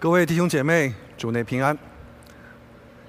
[0.00, 1.76] 各位弟兄姐妹，主内平安。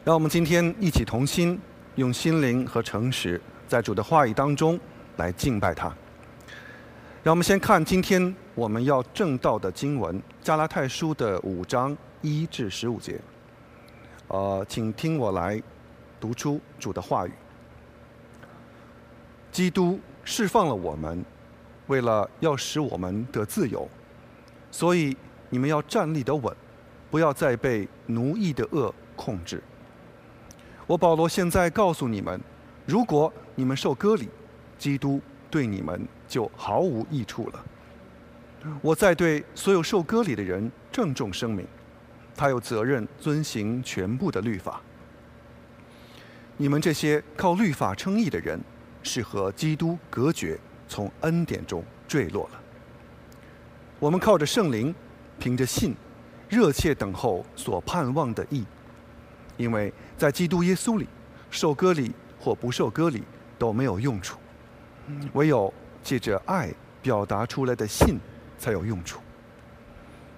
[0.04, 1.62] 让我们今天一起同心，
[1.94, 4.80] 用心灵和诚实，在主的话语当中
[5.18, 5.86] 来敬拜他。
[7.22, 13.22] 让我们先看今天我们要正道的经文《加拉太书》的五章一至十五节。
[14.28, 15.62] 呃，请听我来
[16.20, 17.32] 读出主的话语。
[19.52, 21.24] 基督释放了我们，
[21.86, 23.88] 为了要使我们得自由，
[24.72, 25.16] 所以
[25.52, 26.52] 你们要站立得稳。
[27.10, 29.62] 不要再被奴役的恶控制。
[30.88, 32.40] 我保罗现在告诉你们：
[32.86, 34.28] 如果你们受割礼，
[34.78, 37.66] 基督对你们就毫无益处了。
[38.82, 41.66] 我在对所有受割礼的人郑重声明：
[42.36, 44.82] 他有责任遵行全部的律法。
[46.58, 48.60] 你们这些靠律法称义的人，
[49.02, 52.60] 是和基督隔绝，从恩典中坠落了。
[54.00, 54.94] 我们靠着圣灵，
[55.40, 55.96] 凭着信。
[56.50, 58.66] 热切等候所盼望的义，
[59.56, 61.08] 因为在基督耶稣里，
[61.52, 63.24] 受割礼或不受割礼
[63.60, 64.40] 都没有用处，
[65.34, 68.18] 唯有借着爱表达出来的信
[68.58, 69.20] 才有用处。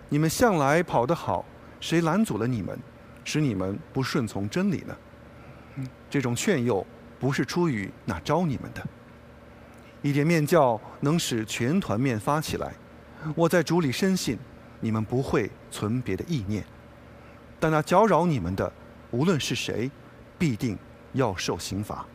[0.09, 1.45] 你们向来跑得好，
[1.79, 2.77] 谁拦阻了你们，
[3.23, 4.95] 使你们不顺从真理呢？
[6.09, 6.85] 这种劝诱
[7.17, 8.85] 不是出于那招你们的。
[10.01, 12.73] 一点面教能使全团面发起来，
[13.33, 14.37] 我在主里深信。
[14.81, 16.65] 你们不会存别的意念，
[17.59, 18.69] 但那搅扰你们的，
[19.11, 19.89] 无论是谁，
[20.37, 20.77] 必定
[21.13, 22.05] 要受刑罚。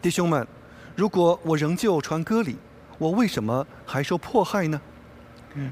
[0.00, 0.46] 弟兄们，
[0.96, 2.56] 如果我仍旧传歌礼，
[2.98, 4.80] 我为什么还受迫害呢？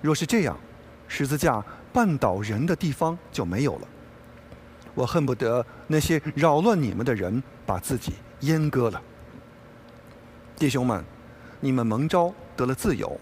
[0.03, 0.59] 若是这样，
[1.07, 3.89] 十字架绊倒人的地方就没有了。
[4.95, 9.01] 我恨不得那些扰乱你们的人把自己阉割了。
[10.57, 11.05] 弟兄们，
[11.61, 13.19] 你们蒙召得了自由。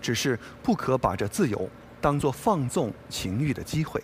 [0.00, 1.68] 只是不可把这自由
[2.00, 4.02] 当作放纵情欲的机会，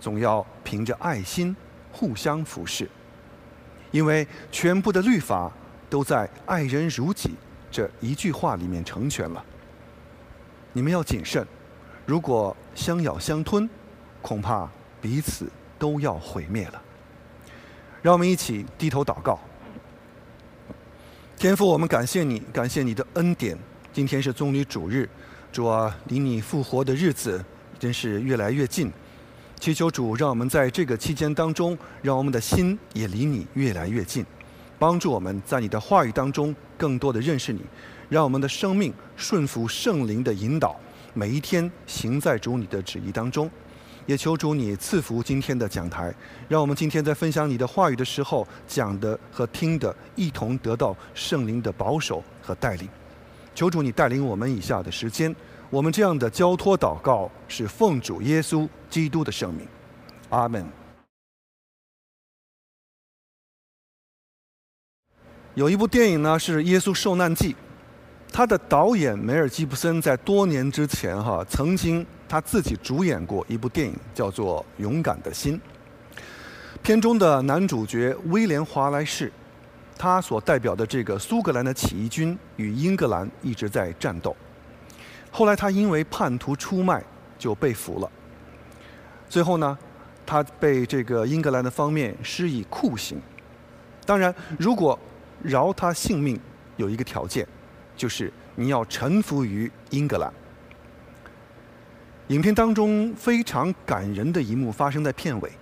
[0.00, 1.54] 总要凭着爱心
[1.92, 2.88] 互相服侍，
[3.90, 5.50] 因为全部的律法
[5.88, 7.30] 都在“爱人如己”
[7.70, 9.44] 这一句话里面成全了。
[10.72, 11.44] 你们要谨慎，
[12.06, 13.68] 如果相咬相吞，
[14.22, 14.70] 恐怕
[15.00, 16.80] 彼此都要毁灭了。
[18.02, 19.38] 让我们一起低头祷告，
[21.36, 23.58] 天父，我们感谢你，感谢你的恩典。
[23.92, 25.08] 今天是棕榈主日，
[25.50, 27.44] 主啊，离你复活的日子
[27.76, 28.90] 真是越来越近。
[29.58, 34.24] 祈求主，让我们在这个期间当中，让我们的心也离你越来越近，
[34.78, 37.62] 帮助我们在你的话语当中更多的认识你，
[38.08, 40.78] 让我们的生命顺服圣灵的引导，
[41.12, 43.50] 每一天行在主你的旨意当中。
[44.06, 46.14] 也求主你赐福今天的讲台，
[46.48, 52.88] 让我们今天在分享你的话语的时候，讲的和听的一同得到圣灵的保守和带领。
[53.60, 55.36] 求主你带领我们以下的时间，
[55.68, 59.68] 我们这样的交托祷告是奉主耶稣基督的圣名，
[60.30, 60.66] 阿门。
[65.52, 67.52] 有一部电影呢是《耶稣受难记》，
[68.32, 75.58] 他的导演梅尔吉布森在多年之前哈曾经他自己主演过一部电影，叫做《勇敢的心》。
[76.82, 79.30] 片中的男主角威廉华莱士。
[80.00, 84.34] 他所代表的这个苏格兰的起义军与英格兰一直在战斗。
[85.30, 87.04] 后来他因为叛徒出卖
[87.38, 88.10] 就被俘了。
[89.28, 89.76] 最后呢，
[90.24, 93.20] 他被这个英格兰的方面施以酷刑。
[94.06, 94.98] 当然，如果
[95.42, 96.40] 饶他性命，
[96.78, 97.46] 有一个条件，
[97.94, 100.32] 就是你要臣服于英格兰。
[102.28, 105.52] 影片当中非常感人的一幕发生在片尾，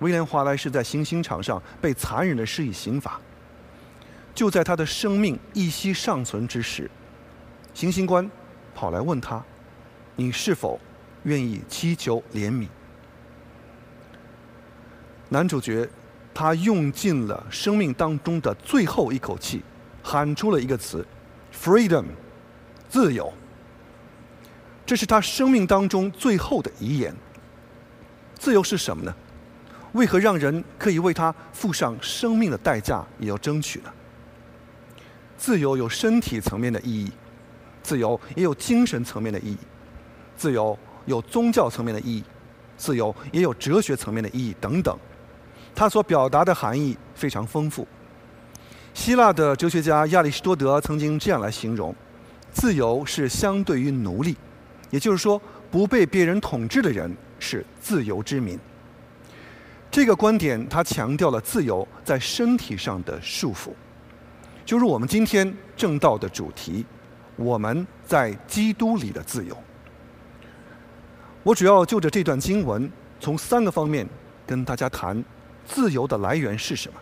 [0.00, 3.18] 威廉华莱士在行刑场上被残忍的施以刑罚。
[4.38, 6.88] 就在他的生命一息尚存之时，
[7.74, 8.30] 行刑官
[8.72, 9.44] 跑来问他
[10.14, 10.78] ：“你是否
[11.24, 12.68] 愿意祈求怜悯？”
[15.28, 15.88] 男主角
[16.32, 19.60] 他用尽了生命当中的最后一口气，
[20.04, 21.04] 喊出了一个词
[21.52, 22.04] ：“freedom，
[22.88, 23.32] 自由。”
[24.86, 27.12] 这是他生命当中最后的遗言。
[28.36, 29.12] 自由是什么呢？
[29.94, 33.92] 为何让人可以为他付上生命的代价也要争取呢？
[35.38, 37.10] 自由有身体层面的意义，
[37.82, 39.58] 自由也有精神层面的意义，
[40.36, 40.76] 自由
[41.06, 42.24] 有宗教层面的意义，
[42.76, 44.98] 自由也有哲学层面的意义等等。
[45.74, 47.86] 它所表达的含义非常丰富。
[48.92, 51.94] 希腊的哲学家亚里士多德曾经这样来形容：
[52.52, 54.36] 自由是相对于奴隶，
[54.90, 55.40] 也就是说，
[55.70, 58.58] 不被别人统治的人是自由之民。
[59.88, 63.70] 这个观点，他强调了自由在身体上的束缚。
[64.68, 66.84] 就是我们今天正道的主题，
[67.36, 69.56] 我们在基督里的自由。
[71.42, 74.06] 我主要就着这段经文，从三个方面
[74.46, 75.24] 跟大家谈
[75.64, 77.00] 自由的来源是什么，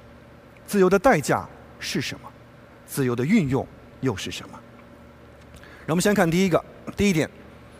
[0.65, 1.45] 自由的代价
[1.81, 2.31] 是什么，
[2.87, 3.67] 自由的运用
[4.01, 4.57] 又是什么。
[5.87, 6.65] 让我们先看第一个，
[6.97, 7.29] 第一点，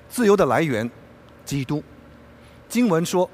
[0.09, 0.91] 自由的来源，
[1.45, 1.81] 基督。
[2.69, 3.31] 经文说，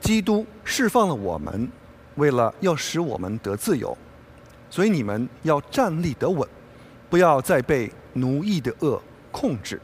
[0.00, 1.70] 基督释放了我们，
[2.14, 3.94] 为了要使我们得自由，
[4.68, 6.48] 所以你们要站立得稳，
[7.08, 9.80] 不要再被奴役的恶控制。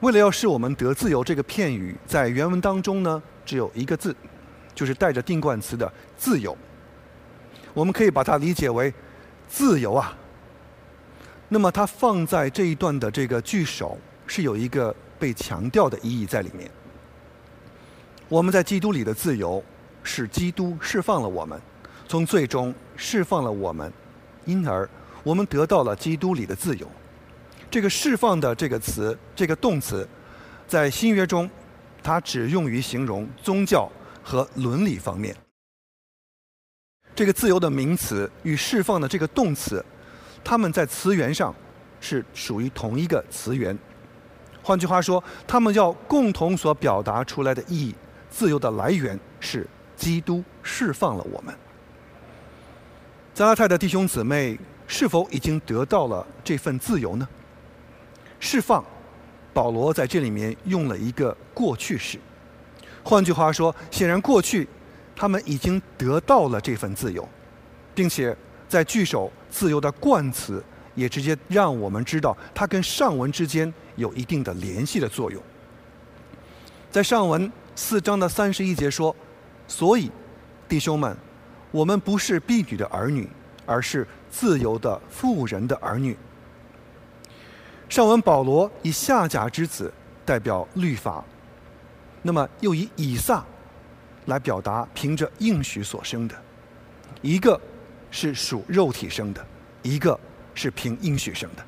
[0.00, 4.14] 为了要使我们得自由，这个片语在原文当中呢，只有一个字，
[4.74, 6.56] 就是带着定冠词的“自由”。
[7.72, 8.92] 我们可以把它理解为
[9.48, 10.16] “自由啊”。
[11.48, 16.70] 那么它放在这一段的这个句首，是有一个被强调的意义在里面。
[18.28, 19.64] 我们在基督里的自由，
[20.02, 21.60] 是基督释放了我们，
[22.08, 23.92] 从最终释放了我们，
[24.44, 24.88] 因而
[25.22, 26.88] 我们得到了基督里的自由。
[27.68, 30.08] 这个“释放”的这个词，这个动词，
[30.68, 31.50] 在新约中，
[32.02, 33.90] 它只用于形容宗教
[34.22, 35.34] 和伦理方面。
[37.14, 39.84] 这个自由的名词与释放的这个动词，
[40.44, 41.52] 它们在词源上
[42.00, 43.76] 是属于同一个词源。
[44.62, 47.94] 换句话说，它们要共同所表达出来的意义，
[48.30, 49.66] 自由的来源是
[49.96, 51.52] 基督释放了我们。
[53.36, 57.28] 加拉太的弟兄姊妹是否已经得到了这份自由呢？
[58.40, 58.82] 释放，
[59.52, 62.18] 保罗在这里面用了一个过去式。
[63.04, 64.66] 换句话说，显然过去
[65.14, 67.28] 他们已经得到了这份自由，
[67.94, 68.34] 并且
[68.66, 75.42] 在句首“自由”的冠词也直接让我们知道它跟上文之间有一定的联系的作用。
[76.90, 79.14] 在上文四章的三十一节说
[79.68, 80.10] ：“所以，
[80.66, 81.14] 弟兄们，
[81.70, 83.28] 我们不是婢女的儿女，
[83.64, 86.16] 而是自由的妇人的儿女。”
[87.88, 89.92] 上文保罗以下甲之子
[90.24, 91.24] 代表律法，
[92.22, 93.44] 那么又以以撒
[94.24, 96.34] 来表达凭着应许所生的，
[97.22, 97.60] 一个
[98.10, 99.46] 是属肉体生的，
[99.82, 100.18] 一个
[100.52, 101.64] 是凭应许生的。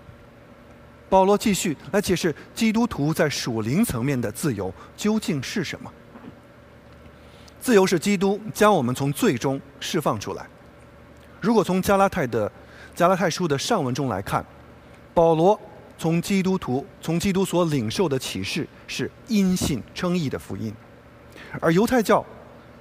[1.08, 5.90] 保罗继续来解释基督徒在属灵层面的自由究竟是什么？
[7.60, 10.46] 自由是基督将我们从罪中释放出来。
[11.40, 12.50] 如果从加拉太的
[12.94, 14.44] 加拉太书的上文中来看，
[15.14, 15.58] 保罗。
[16.00, 20.72] 从基督徒从基督所领受的启示是因信称义的福音，
[21.58, 22.24] 而犹太教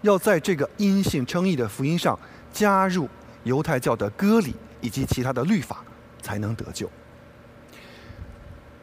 [0.03, 2.15] 要在这个因信称义的福音上
[2.53, 3.09] 加入
[3.43, 5.83] 犹太教的割礼以及其他的律法，
[6.21, 6.87] 才能得救。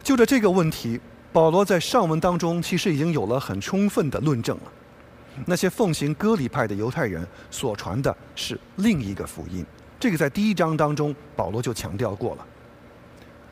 [0.02, 1.00] 就着这个问题，
[1.32, 4.73] 保罗在上文当中其实已经有了很充分的论证了。
[5.46, 9.64] 那些奉行割礼派的犹太人所传的是另一个福音，
[9.98, 12.46] 这个在第一章当中保罗就强调过了。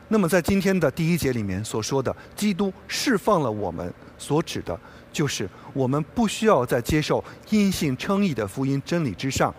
[0.07, 4.79] 那么，在今天的第一节里面所说的“基督释放了我们”，所指的，
[5.11, 9.53] 就是我们不需要在接受因信称义的福音真理之上，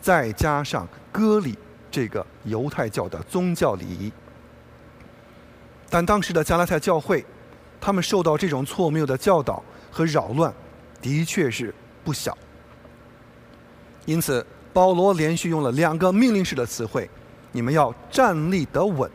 [0.00, 1.58] 再加上割礼
[1.90, 4.10] 这个犹太教的宗教礼仪。
[5.90, 7.24] 但当时的加拉太教会，
[7.80, 10.52] 他们受到这种错谬的教导和扰乱，
[11.00, 11.74] 的确是
[12.04, 12.36] 不小。
[14.06, 17.08] 因此，保罗连续用了两个命令式的词汇
[17.52, 19.10] ：“你们要站立得稳。”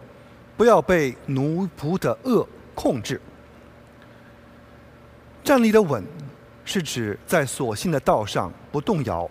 [0.56, 3.20] 不要被奴仆的恶控制。
[5.44, 6.04] 站立的稳，
[6.64, 9.28] 是指在所信的道上不动摇。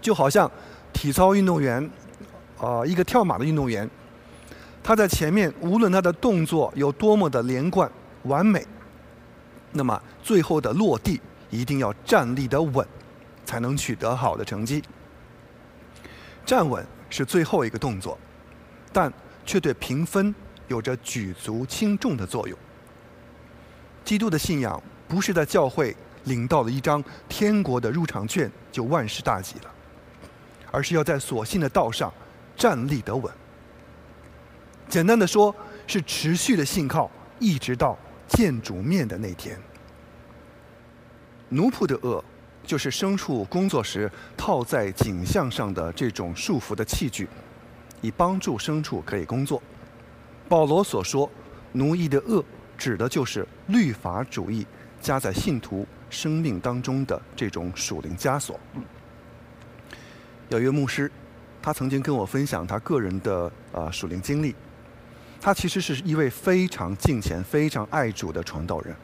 [0.00, 0.50] 就好像
[0.90, 1.88] 体操运动员，
[2.58, 3.88] 啊，一个跳马的运动员，
[4.82, 7.88] 他在前面无论他的动作有多么的连贯
[8.22, 8.66] 完美，
[9.72, 12.86] 那么最后的落地一定要站立的稳，
[13.44, 14.82] 才能取得好的成绩。
[16.44, 18.18] 站稳是最后一个动作，
[18.92, 19.12] 但。
[19.44, 20.32] 却对评分
[20.68, 22.56] 有着举足轻重的作用。
[24.04, 29.74] 基督的信仰不是在教会领到了一张天国的入场券就万事大吉了，
[30.70, 32.14] 而是要在所信的道上
[32.56, 33.34] 站立得稳。
[34.88, 35.52] 简单的说，
[35.88, 37.10] 是持续的信靠，
[37.40, 37.98] 一直到
[38.32, 39.58] 见主面的那天。
[41.48, 42.22] 奴仆的恶，
[42.64, 47.28] 就是牲畜工作时套在颈项上的这种束缚的器具。
[48.02, 49.62] 以帮助牲畜可以工作。
[50.48, 51.30] 保罗所说
[51.70, 52.44] “奴役的恶”，
[52.76, 54.66] 指的就是律法主义
[55.00, 58.58] 加在信徒生命当中的这种属灵枷锁。
[60.48, 61.08] 有一位牧师，
[61.62, 64.52] 他曾经跟我分享他个人的呃属灵经历。
[65.44, 68.94] 他其实是一位非常敬虔、非常爱主的传道人。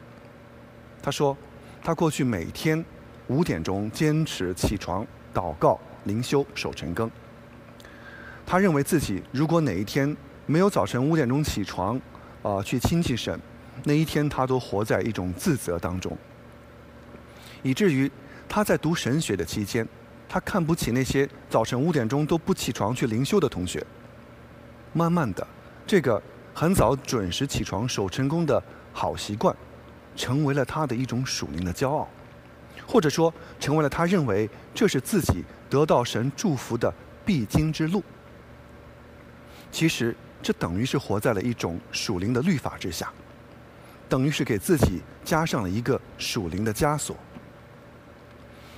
[1.01, 1.37] 他说，
[1.83, 2.83] 他过去每天
[3.27, 7.11] 五点钟坚持起床、祷告、灵修、守晨更。
[8.45, 10.15] 他认为自己如果哪一天
[10.45, 11.99] 没有早晨五点钟起床，
[12.41, 13.37] 啊，去亲近神，
[13.83, 16.17] 那一天他都活在一种自责当中，
[17.63, 18.09] 以至于
[18.47, 19.85] 他在读神学的期间，
[20.29, 23.85] 他看不起那些早晨五点钟都不起床去灵修的同学。
[24.93, 25.45] 慢慢的，
[25.89, 26.21] 这个
[26.53, 28.61] 很早准时起床守晨功的
[28.93, 29.55] 好习惯，
[30.15, 32.07] 成为了他的一种属灵的骄傲，
[32.85, 36.93] 或者说成为了他认为这是自己得到神祝福的
[37.25, 38.03] 必经之路。
[39.71, 43.11] 其实这等于是活在了一种属灵的律法之下，
[44.07, 47.17] 等于是给自己加上了一个属灵的枷锁。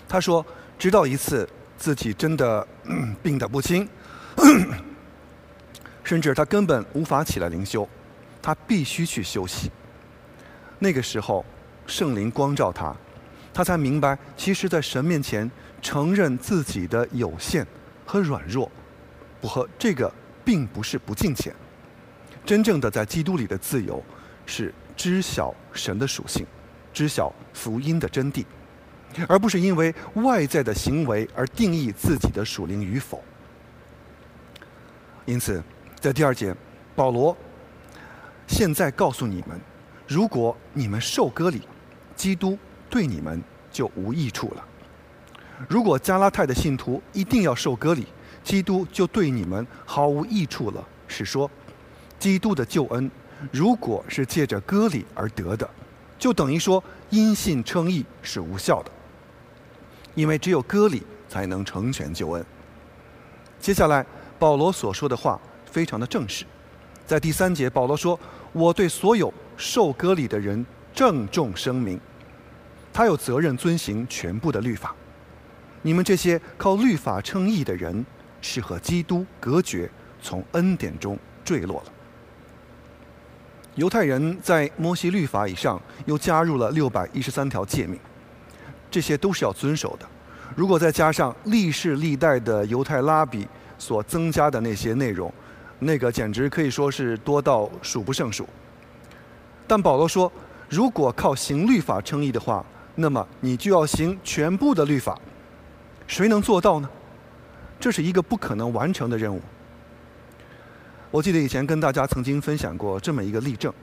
[0.08, 0.46] 他说
[0.80, 1.46] ：“直到一次
[1.78, 2.66] 自己真的
[3.22, 3.86] 病得不轻。”
[6.12, 7.88] 甚至他根本无法起来灵修，
[8.42, 9.72] 他必须去休息。
[10.78, 11.46] 那个时候，
[11.88, 12.94] 圣灵光照他，
[13.54, 15.50] 他才明白，其实，在神面前
[15.82, 17.66] 承认自己的有限
[18.06, 18.70] 和软弱，
[19.40, 20.14] 不和这个
[20.44, 21.56] 并不是不敬虔。
[22.46, 24.04] 真正的在基督里的自由，
[24.46, 26.46] 是知晓神的属性，
[26.92, 28.44] 知晓福音的真谛，
[29.30, 33.24] 而不是因为外在的行为而定义自己的属灵与否。
[35.24, 35.64] 因此。
[36.02, 36.54] 在第二节，
[36.96, 37.38] 保罗
[38.48, 39.62] 现在告诉你们：
[40.08, 41.62] 如果你们受割礼，
[42.16, 42.58] 基督
[42.90, 43.40] 对你们
[43.72, 44.64] 就无益处了；
[45.70, 48.08] 如果加拉太的信徒一定要受割礼，
[48.44, 50.84] 基督就对你们毫无益处了。
[51.08, 51.48] 是说，
[52.18, 53.12] 基督的救恩
[53.52, 55.70] 如果是借着割礼而得的，
[56.18, 58.92] 就等于说因信称义是无效的，
[60.16, 62.44] 因为只有割礼才能成全救恩。
[63.60, 64.04] 接下来，
[64.40, 65.40] 保罗所说的话。
[65.72, 66.46] 非常的正式，
[67.08, 68.20] 在第三节，保罗说
[68.52, 70.64] ：“我对所有受割礼的人
[70.94, 72.00] 郑重声明，
[72.92, 74.94] 他有责任遵行全部的律法。
[75.82, 78.06] 你们这些靠律法称义的人，
[78.42, 79.90] 是和基督隔绝，
[80.22, 81.92] 从恩典中坠落了。
[83.76, 87.98] 犹太人在摩西律法以上又加入了六百一十三条诫命，
[88.92, 90.06] 这些都是要遵守的。
[90.54, 93.48] 如果再加上历世历代的犹太拉比
[93.78, 95.34] 所增加的那些内容，
[95.84, 98.48] 那个简直可以说是多到数不胜数。
[99.66, 100.32] 但保罗说，
[100.70, 105.20] 如果靠行律法称义的话，那么你就要行全部的律法。
[106.06, 106.90] 谁能做到呢？
[107.80, 109.42] 这是一个不可能完成的任务。
[111.10, 113.74] 我记得以前跟大家曾经分享过这么一个例证：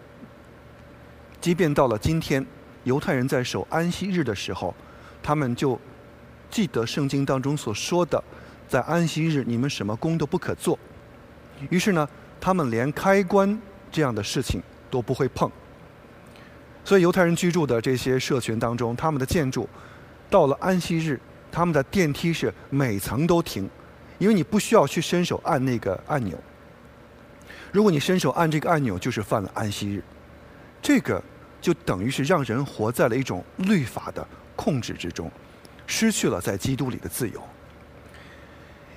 [1.40, 2.46] 即便到了今天，
[2.84, 4.72] 犹太人在守安息日的时候，
[5.20, 5.78] 他们就
[6.48, 8.22] 记得圣经当中所说的，
[8.68, 10.78] 在安息日你们什么工都不可做。
[11.70, 12.08] 于是呢，
[12.40, 13.60] 他们连开关
[13.90, 15.50] 这样的事情都不会碰。
[16.84, 19.68] 所以犹太人居住的这些社群当中，他们的建筑
[20.30, 23.68] 到了安息日，他们的电梯是每层都停，
[24.18, 26.38] 因为你不需要去伸手按那个按钮。
[27.72, 30.02] 如果你伸手按这个按钮，就是犯了安息日。
[30.80, 31.22] 这个
[31.60, 35.30] 就等于是让人活在了一种律法的控制之中，
[35.86, 37.42] 失去了在基督里的自由。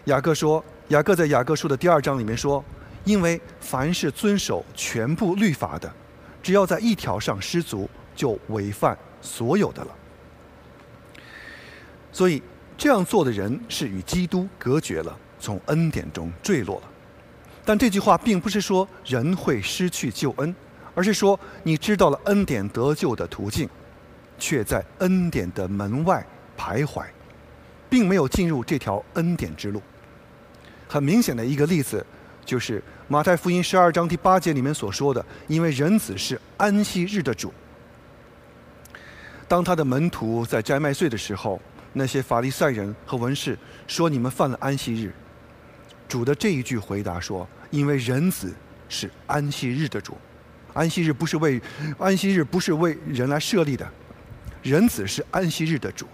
[0.06, 0.64] 雅各说。
[0.92, 2.62] 雅各在雅各书的第二章里面说
[3.06, 5.90] ：“因为凡是遵守全部律法的，
[6.44, 9.96] 只要在一条上失足，就违反所有的了。
[12.12, 12.44] 所以
[12.78, 16.84] 这样做的人是与基督隔绝了，从恩典中坠落了。
[17.64, 20.54] 但这句话并不是说人会失去救恩，
[20.94, 23.70] 而是说你知道了恩典得救的途径，
[24.38, 26.22] 却在恩典的门外
[26.58, 27.06] 徘徊，
[27.90, 29.82] 并没有进入这条恩典之路。”
[30.92, 32.06] 很明显的一个例子，
[32.44, 37.54] 就是马太福音十二章第八节里面所说的：“因为人子是安息日的主。”
[39.48, 41.62] 当他的门徒在摘麦穗的时候，
[41.94, 43.58] 那些法利赛人和文士
[43.88, 45.14] 说：“你们犯了安息日。”
[46.10, 48.54] 主的这一句回答说：“因为人子
[48.90, 50.18] 是安息日的主，
[50.74, 51.62] 安息日不是为
[51.98, 53.90] 安息日不是为人来设立的，
[54.62, 56.06] 人子是安息日的主。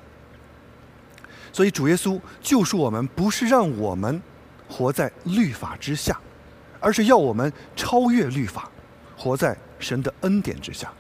[1.52, 4.22] 所以主耶稣救赎我们，不是让我们。”
[4.70, 6.20] 活在律法之下，
[6.80, 8.70] 而是要我们超越律法，
[9.18, 10.92] 活在神的恩典之下，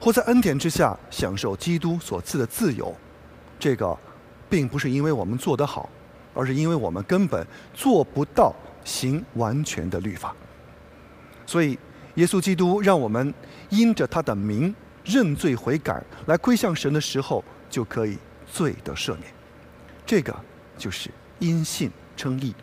[0.00, 2.94] 活在恩典之下，享受基督所赐的自由。
[3.58, 3.96] 这个，
[4.48, 5.88] 并不是因为我们做得好，
[6.34, 10.34] 而是因为我们根本做不到行完全的律法。
[11.46, 11.78] 所以，
[12.14, 13.32] 耶稣基督让我们
[13.70, 14.74] 因着他的名
[15.04, 19.24] 认罪悔改，来归向神的时候，就可以罪得赦免。
[20.06, 20.34] 这个
[20.76, 22.54] 就是因信称义。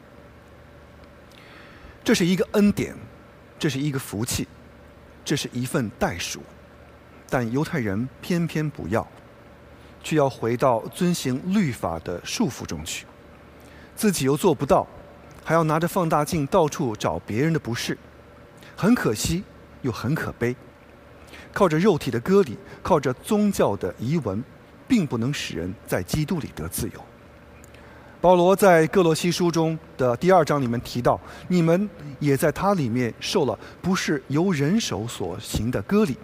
[2.06, 2.96] 这是一个恩典，
[3.58, 4.48] 这是一个福气，
[5.26, 6.40] 这是一份代赎，
[7.32, 9.06] 但犹太人偏偏不要，
[10.04, 13.08] 却要回到遵行律法的束缚中去，
[13.96, 14.86] 自己又做不到，
[15.44, 17.98] 还要拿着放大镜到处找别人的不是，
[18.78, 19.44] 很可惜
[19.82, 20.56] 又很可悲。
[21.52, 24.44] 靠着肉体的割礼，靠着宗教的遗文，
[24.88, 27.04] 并不能使人在基督里得自由。
[28.26, 36.18] 保罗在各罗西书中的第二章里面提到，你们也在他里面受了不是由人手所行的割礼，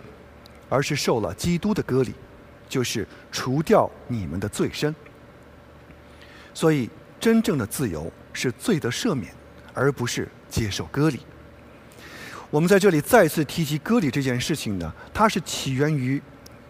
[0.68, 2.16] 而是受了基督的割礼，
[2.68, 4.96] 就是除掉你们的罪身。
[6.56, 6.90] 所以，
[7.20, 9.32] 真正的自由是罪的赦免，
[9.72, 11.20] 而不是接受割礼。
[12.50, 16.20] 我们在这里再次提及割礼这件事情呢，它是起源于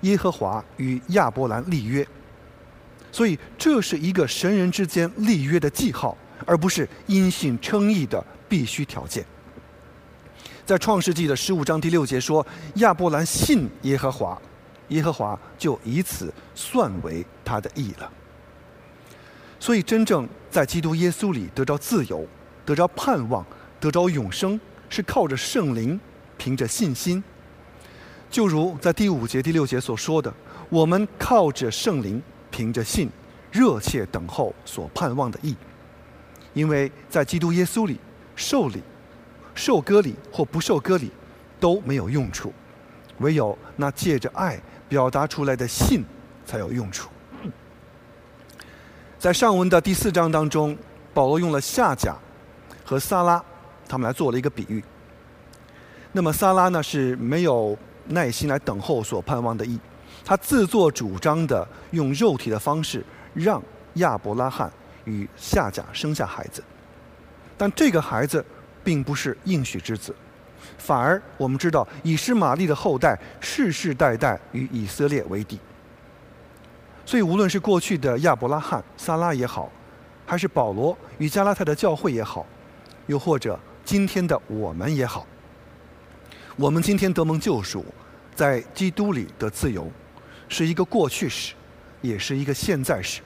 [0.02, 2.06] 耶和华与亚伯兰立约，
[3.12, 9.26] 所以这是一个神人之间立约的记号，而不是因信称义的必须条件。
[10.66, 14.42] 在创世纪的十五章第六节说，亚伯兰信耶和华，
[14.90, 18.10] 耶和华就以此算为他的义了。
[19.60, 22.26] 所以，真正在基督耶稣里得着自由、
[22.66, 23.46] 得着盼望、
[23.80, 26.00] 得着永生，是靠着圣灵，
[26.38, 27.24] 凭着信心。
[28.30, 30.34] 就如在第五节、第六节所说的，
[30.70, 33.10] 我们靠着圣灵，凭着信，
[33.52, 35.56] 热切等候所盼望的义。
[36.54, 37.98] 因为在基督耶稣里
[38.36, 38.84] 受礼、
[39.56, 41.10] 受割礼或不受割礼
[41.60, 42.54] 都没有用处，
[43.20, 46.04] 唯有那借着爱表达出来的信
[46.46, 47.10] 才有用处。
[49.18, 50.78] 在上文的第四章当中，
[51.14, 52.18] 保罗用了夏甲
[52.84, 53.42] 和撒拉，
[53.88, 54.84] 他们来做了一个比喻。
[56.12, 57.78] 那么撒拉呢是没有
[58.08, 59.80] 耐心来等候所盼望的义，
[60.24, 63.62] 他自作主张的用肉体的方式让
[63.96, 64.72] 亚伯拉罕
[65.06, 66.64] 与夏甲生下孩子，
[67.58, 68.44] 但这个孩子
[68.84, 70.16] 并不是应许之子，
[70.78, 75.60] 反而我们知道以实玛利的后代世世代代与以色列为敌。
[77.04, 79.70] 所以，无论是过去的亚伯拉罕、撒拉也好，
[80.26, 82.46] 还是保罗与加拉太的教会也好，
[83.08, 85.26] 又或者今天的我们也好，
[86.56, 87.84] 我们今天得蒙救赎，
[88.36, 89.92] 在基督里的自由，
[90.52, 91.54] 是一个过去式，
[92.02, 93.22] 也是一个现在式，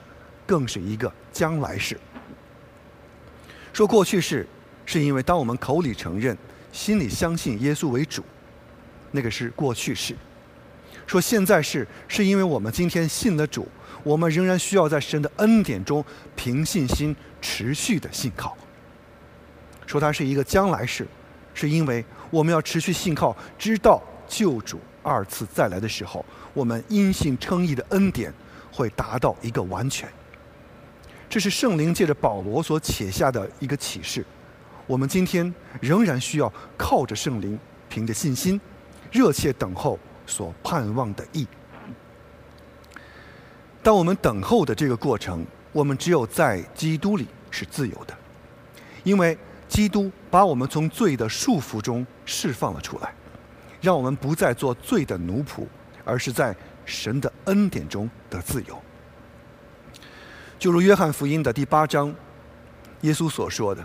[0.46, 1.98] 更是一个将来式。
[3.72, 4.46] 说过去式，
[4.86, 6.38] 是因为当我们口里承认、
[6.70, 8.22] 心里相信耶稣为主，
[9.10, 10.14] 那个是过去式。
[11.04, 13.66] 说现在是，是因为我们今天信了主，
[14.04, 16.04] 我们仍然需要在神的恩典中
[16.36, 18.56] 凭信心持续的信靠。
[19.84, 21.04] 说它是一个将来式，
[21.54, 26.24] 是因为我们要持续信靠，直到救主二次再来的时候，
[26.56, 28.32] 我们因信称义的恩典
[28.72, 30.08] 会达到一个完全。
[31.28, 34.24] 这是圣灵借着保罗所写下的一个启示。
[34.86, 37.58] 我们今天仍然需要靠着圣灵，
[37.90, 38.58] 凭着信心，
[39.12, 39.98] 热切等候。
[40.28, 41.46] 所盼望的义。
[43.80, 48.18] 当我们等候的这个过程，我们只有在基督里是自由的，
[49.04, 49.38] 因为
[49.68, 53.14] 基督把我们从罪的束缚中释放了出来，
[53.80, 55.64] 让我们不再做罪的奴仆，
[56.06, 58.82] 而是在神的恩典中得自由。
[60.58, 62.14] 就如约翰福音的第八章，
[63.02, 63.84] 耶稣所说的：“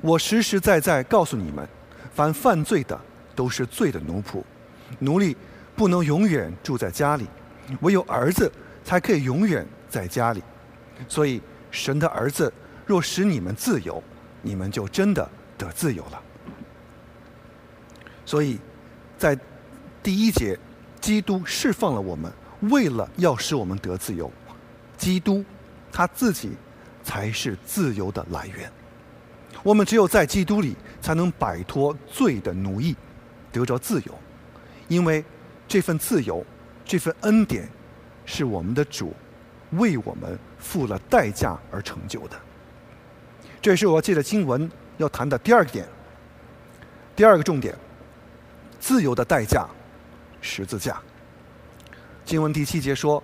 [0.00, 1.68] 我实实在在告诉你们，
[2.14, 2.98] 凡犯罪的
[3.34, 4.42] 都是罪的奴仆，
[5.00, 5.36] 奴隶。”
[5.76, 7.26] 不能永远住在家里，
[7.80, 8.52] 唯有儿子
[8.84, 10.42] 才可以永远在家里。
[11.08, 12.52] 所以，神的儿子
[12.84, 14.02] 若使你们自由，
[14.42, 16.22] 你们就真的得自由了。
[18.26, 18.58] 所以，
[19.16, 19.38] 在
[20.02, 20.58] 第一节，
[21.00, 22.32] 基督释放了我们，
[22.62, 24.30] 为了要使我们得自由。
[24.96, 25.44] 基督
[25.90, 26.50] 他自己
[27.02, 28.70] 才是自由的来源。
[29.62, 32.96] 我们只有在基督里，才能摆脱罪的奴役，
[33.50, 34.18] 得着自由，
[34.88, 35.24] 因为。
[35.72, 36.44] 这份自由，
[36.84, 37.68] 这份恩典，
[38.24, 39.14] 是我们的主
[39.70, 42.36] 为我们付了代价而成就的。
[43.62, 45.86] 这也是我借着经文要谈的第二个点。
[47.14, 47.72] 第二个重点，
[48.80, 49.64] 自由的代价，
[50.40, 51.00] 十字架。
[52.24, 53.22] 经文第七节说：“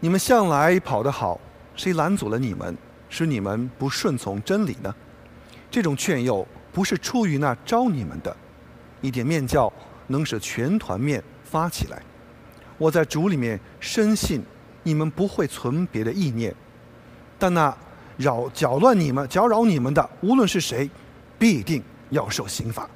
[0.00, 1.40] 你们向来跑得好，
[1.74, 2.76] 谁拦阻了你们，
[3.08, 4.94] 使你们不顺从真理呢？
[5.70, 8.36] 这种劝诱不是出于那招你们的，
[9.00, 9.72] 一点面教
[10.06, 12.02] 能使全团面。”发起来！
[12.76, 14.42] 我在主里面深信，
[14.82, 16.52] 你们不会存别的意念，
[17.38, 17.74] 但那
[18.16, 20.90] 扰搅乱你们、搅扰你们的，无论是谁，
[21.38, 22.90] 必定要受刑罚。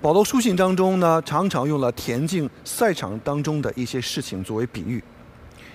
[0.00, 5.02] 保罗书信当中呢，常常用了田径赛场当中的一些事情作为比喻。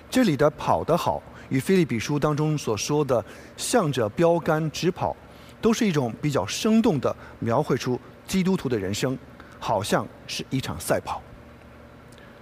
[0.08, 3.22] 这里的跑得好，与菲利比书当中所说的
[3.54, 5.14] 向着标杆直跑，
[5.60, 9.16] 都是一种比较生动的描绘出基督徒的人生。
[9.60, 11.22] 好像是一场赛跑。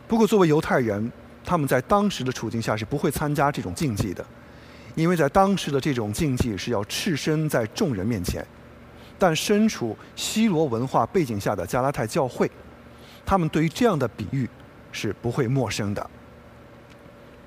[0.09, 1.13] 不过，作为犹太人，
[1.45, 4.25] 他们在当时的处境下是不会参加这种竞技的，
[4.97, 8.45] 因为在当时的这种竞技是要赤身在众人面前。
[9.23, 12.51] 但身处西罗文化背景下的加拉太教会，
[13.25, 14.51] 他们对于这样的比喻
[14.91, 16.11] 是不会陌生的。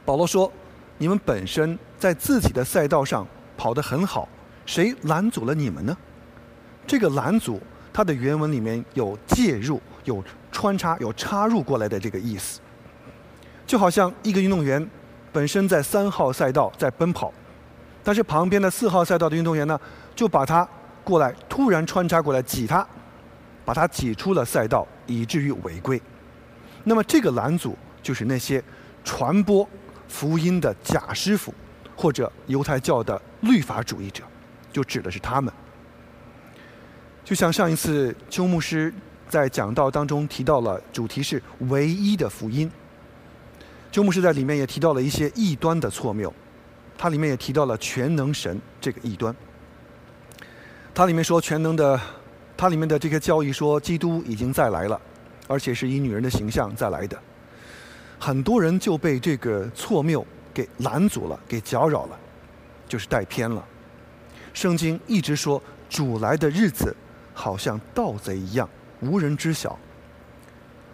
[0.06, 0.50] 保罗说
[0.98, 4.26] ：“你们本身在自己的赛道上跑得很好，
[4.66, 5.98] 谁拦阻了你们呢？”
[6.88, 7.62] 这个拦阻，
[7.92, 12.62] 它的原文里面有介入、有穿插、有插入过来的这个意思，
[13.68, 14.90] 就好像一个运动员
[15.34, 17.34] 本身在三号赛道在奔跑，
[18.02, 19.78] 但是旁边的四号赛道的运动员呢，
[20.16, 20.66] 就把他
[21.06, 22.86] 过来突然穿插过来挤他，
[23.64, 26.02] 把他挤出了赛道，以至于违规。
[26.84, 28.62] 那么这个拦阻就是那些
[29.06, 29.66] 传播。
[30.08, 31.52] 福音的假师傅，
[31.96, 34.24] 或者犹太教的律法主义者，
[34.72, 35.52] 就指的是他们。
[37.24, 38.94] 就像上一次邱牧师
[39.28, 42.72] 在讲道当中提到了，主题是唯一的福音。
[43.92, 46.32] 邱牧师在里面也提到了一些异端的错谬，
[46.96, 49.36] 他里面也提到了全能神这个异端。
[50.96, 52.00] 它里面说全能的，
[52.56, 55.00] 它里面的这个教义说基督已经再来了，
[55.46, 57.20] 而且是以女人的形象再来的。
[58.18, 62.18] 很多人就被这个错谬给拦阻了，给搅扰了，
[62.88, 63.62] 就是带偏了。
[64.54, 66.96] 圣经一直说主来的日子
[67.34, 68.68] 好像盗贼一样，
[69.02, 69.78] 无人知晓。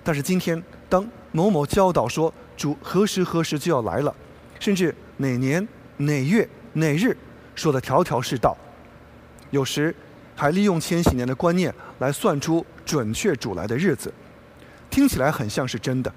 [0.03, 4.11] 但是今天，当某某教导说主何时何时就要来了，
[4.59, 5.65] 甚至哪年
[5.97, 7.15] 哪月哪日
[7.53, 8.57] 说的条条是道，
[9.51, 9.95] 有时
[10.35, 14.11] 还利用千禧年的观念来算出准确主来的日子，
[14.89, 16.11] 听起来很像是真的。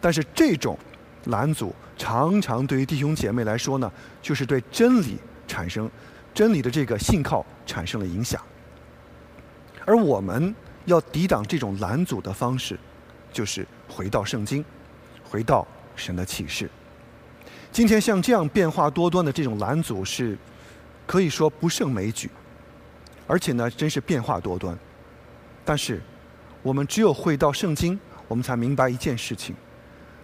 [0.00, 0.78] 但是这种
[1.26, 3.90] 拦阻常常对于弟兄姐妹来说呢，
[4.20, 5.16] 就是对真理
[5.46, 5.90] 产生
[6.34, 8.40] 真理的这个信靠产生了影响。
[9.84, 12.78] 而我们要抵挡这种拦阻的方式，
[13.32, 14.64] 就是回到圣经，
[15.24, 16.68] 回到神的启示。
[17.72, 20.36] 今天像这样变化多端的这种拦阻是
[21.06, 22.30] 可以说不胜枚举，
[23.26, 24.78] 而且呢，真是变化多端。
[25.64, 26.00] 但是
[26.62, 29.54] 我们只有回到圣经，我们才明白一件事情。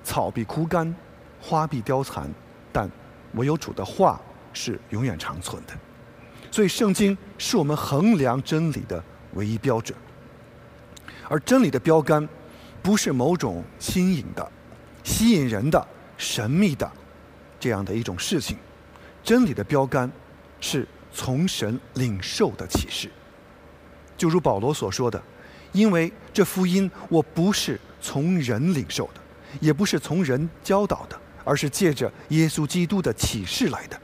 [0.04, 0.94] 草必枯干，
[1.40, 2.28] 花必凋残，
[2.72, 2.90] 但
[3.34, 4.20] 唯有主的话
[4.52, 5.72] 是永远长存的。
[6.50, 9.02] 所以，圣经是我们衡量真理的
[9.34, 9.96] 唯一标准。
[11.28, 12.28] 而真理的标杆，
[12.82, 14.52] 不是某种新颖的、
[15.02, 15.86] 吸引人的、
[16.18, 16.90] 神秘的
[17.58, 18.58] 这样的一种事情。
[19.22, 20.10] 真理的标杆，
[20.60, 23.10] 是从神领受的启示。
[24.16, 25.22] 就如保罗所说的
[25.72, 29.20] ：“因为这福音，我不是从人领受的。”
[29.60, 34.00] 也不是从人教导的，而是借着耶稣基督的启示来的。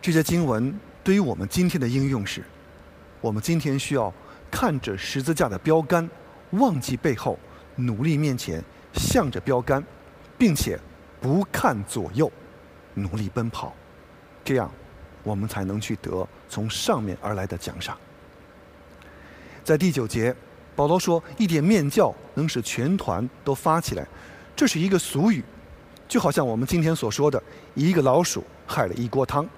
[0.00, 2.44] 这些经文对于我们今天的应用是：
[3.20, 4.14] 我们今天需要
[4.48, 6.08] 看着十字架的标杆，
[6.50, 7.36] 忘记背后，
[7.74, 9.84] 努力面前，向着标杆，
[10.38, 10.78] 并且
[11.20, 12.30] 不看左右，
[12.94, 13.74] 努力奔跑，
[14.46, 14.70] 这样
[15.22, 17.98] 我们才能去得从上面而来的奖赏。
[19.62, 20.34] 在第九节。
[20.76, 24.06] 保罗说：“一点面教能使全团都发起来，
[24.54, 25.42] 这是一个俗语，
[26.06, 29.48] 就好像我们今天所说的‘一个老鼠害了一锅汤’。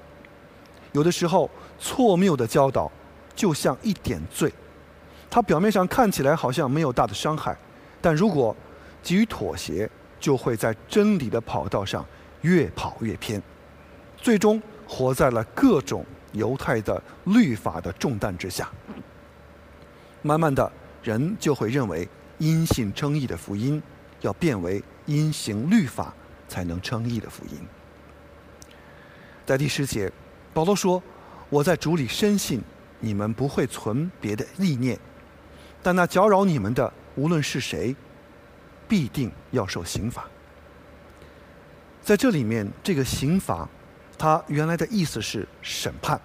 [0.94, 2.88] 有的时候，错谬的教导
[3.34, 4.52] 就像一点罪，
[5.28, 7.58] 它表面上看起来好像没有大的伤害，
[8.00, 8.54] 但如果
[9.02, 12.06] 给予妥协，就会在真理的跑道上
[12.42, 13.42] 越跑越偏，
[14.16, 18.68] 最终活在了各种犹太的律法的重担之下，
[20.22, 22.06] 慢慢的。”人就会认为，
[22.38, 23.80] 因信称义的福音
[24.20, 26.12] 要变为因行律法
[26.48, 27.56] 才能称义的福音。
[29.46, 30.12] 在第十节，
[30.52, 31.00] 保罗说
[31.48, 32.60] ：“我在主里深信，
[32.98, 34.98] 你们不会存别的意念，
[35.82, 37.94] 但那搅扰你们的，无论是谁，
[38.88, 40.28] 必定要受刑罚。”
[42.02, 43.66] 在这里面，这个刑罚，
[44.18, 46.20] 它原来的意思是审判，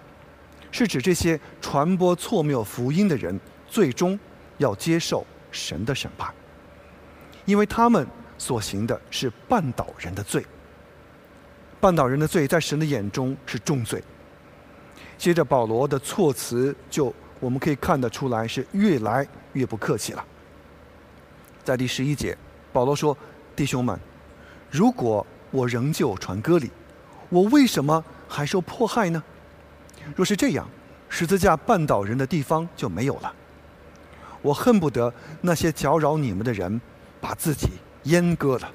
[0.71, 4.19] 是指这些传播错谬福音的人最终。
[4.59, 6.31] 要接受神的审判，
[7.43, 10.45] 因为他们所行的是绊倒人的罪。
[11.81, 14.01] 绊倒人的罪，在神的眼中是重罪。
[15.17, 20.23] 接着保罗的措辞，就我们可以看得出来是越来越不客气了。
[21.63, 22.37] 在第十一节，
[22.71, 23.17] 保罗说
[23.55, 23.99] ：“弟兄们，
[24.69, 26.69] 如果我仍旧传歌礼，
[27.33, 29.23] 我为什么还受迫害呢？
[30.15, 30.69] 若是这样，
[31.09, 33.33] 十字架绊倒人的地方就没有了。”
[34.43, 36.79] 我恨不得那些搅扰你们的人
[37.19, 37.69] 把自己
[38.05, 38.71] 阉割了。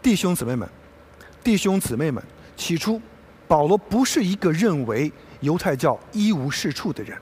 [0.00, 0.66] 弟兄姊妹们，
[1.44, 2.24] 弟兄姊妹们，
[2.56, 2.98] 起初
[3.46, 7.18] 保罗不是一个认为犹太教一无是处的人，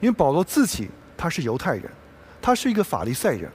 [0.00, 1.90] 因为保罗自己他是犹太人，
[2.40, 3.50] 他是一个法利赛人，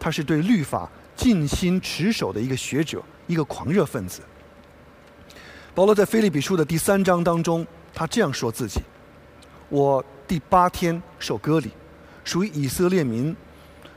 [0.00, 4.22] 他是对律法尽心持守的一个学者，一个狂热分子。
[5.74, 8.80] 保罗在腓立比书的第三章当中，他这样说自己：
[9.68, 10.04] 我。
[10.24, 11.70] 第八天受割礼，
[12.24, 13.36] 属于以色列民，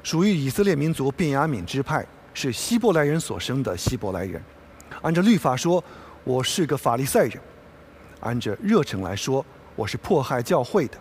[0.04, 4.44] 属于以色列民族便雅悯支派，是希伯来人所生的希伯来人。
[5.02, 5.82] 按照律法说，
[6.26, 7.40] 我是个法利赛人；
[8.20, 9.46] 按着热忱来说，
[9.78, 10.98] 我是迫害教会的；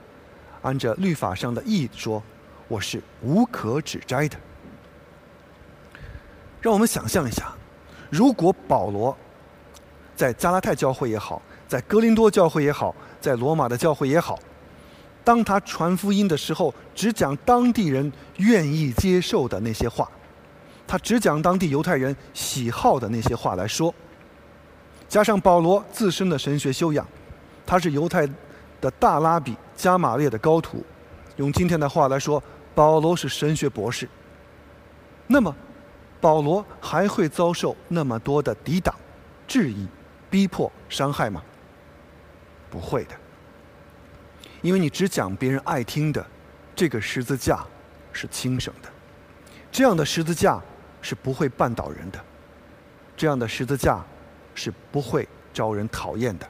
[0.63, 2.23] 按着律法上的义说，
[2.69, 4.37] 我是无可指摘的。
[6.61, 7.53] 让我们想象一下，
[8.09, 9.17] 如果保罗
[10.17, 14.39] 在加拉太教会也好，在哥林多教会也好，在罗马的教会也好，
[15.25, 20.09] 当他传福音的时候，只讲当地人愿意接受的那些话，
[20.87, 23.93] 他只讲当地犹太人喜好的那些话来说，
[25.09, 27.07] 加上保罗自身的神学修养，
[27.67, 28.27] 他是犹太
[28.81, 30.85] 的大拉比加马列的高徒，
[31.37, 32.43] 用今天的话来说，
[32.75, 34.09] 保罗是神学博士。
[35.27, 35.55] 那么，
[36.21, 38.95] 保罗还会遭受那么多的抵挡、
[39.47, 39.87] 质疑、
[40.35, 41.41] 逼迫、伤害吗？
[42.69, 43.15] 不会的，
[44.63, 46.27] 因为你只讲别人爱听的，
[46.75, 47.65] 这个十字架
[48.13, 48.89] 是轻省的，
[49.71, 50.61] 这样的十字架
[51.01, 52.19] 是不会绊倒人的，
[53.17, 54.05] 这样的十字架
[54.57, 56.45] 是不会招人讨厌的。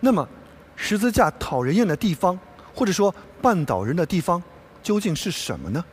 [0.00, 0.26] 那么，
[0.74, 2.40] 十字架讨人厌的地方，
[2.74, 4.42] 或者说绊倒人的地方，
[4.82, 5.84] 究竟是什么呢？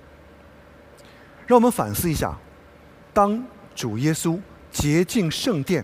[1.45, 2.33] 让我们反思一下：
[3.13, 4.39] 当主耶稣
[4.71, 5.83] 洁净圣殿，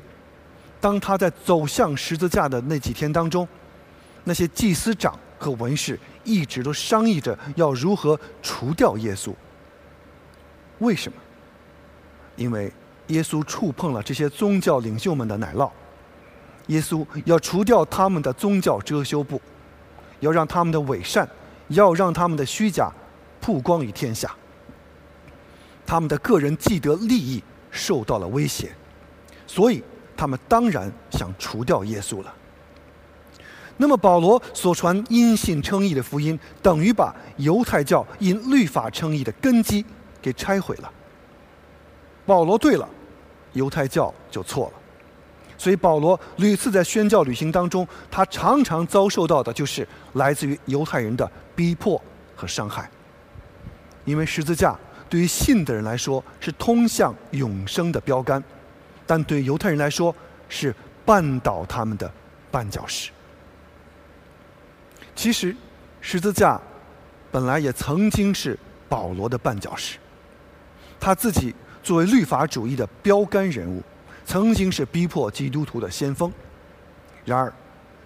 [0.85, 3.47] 当他在走向十字架的那几天当中，
[4.23, 9.33] 那些祭司长和文士一直都商议着要如何除掉耶稣。
[10.77, 11.17] 为什么？
[12.35, 12.71] 因为
[13.07, 15.71] 耶稣触碰了这些宗教领袖们的奶酪，
[16.67, 19.41] 耶稣要除掉他们的宗教遮羞布，
[20.19, 21.27] 要让他们的伪善，
[21.69, 22.91] 要让他们的虚假
[23.41, 24.31] 曝光于天下。
[25.83, 28.71] 他们的个人既得利益受到了威胁，
[29.47, 29.83] 所以
[30.15, 32.33] 他们当然想除掉耶稣了。
[33.77, 39.85] 那么保罗所传因信称义的福音，等于把犹太教因律法称义的根基
[40.21, 40.91] 给拆毁了。
[42.25, 42.87] 保罗对了，
[43.53, 44.73] 犹太教就错了。
[45.57, 52.01] 所以保罗屡次在宣教旅行当中，他常常遭受到的就是来自于犹太人的逼迫
[52.35, 52.89] 和伤害，
[54.05, 54.77] 因为十字架。
[55.07, 58.43] 对于信的人来说是通向永生的标杆，
[59.05, 60.15] 但对犹太人来说
[60.49, 60.73] 是
[61.05, 62.11] 绊倒他们的
[62.51, 63.11] 绊脚石。
[65.15, 65.55] 其实，
[66.01, 66.59] 十字架
[67.31, 68.57] 本来也曾经是
[68.89, 69.97] 保罗的绊脚石。
[70.99, 73.81] 他自己作为律法主义的标杆人物，
[74.25, 76.31] 曾经是逼迫基督徒的先锋。
[77.23, 77.53] 然而，